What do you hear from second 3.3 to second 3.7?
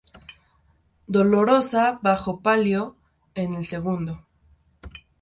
en el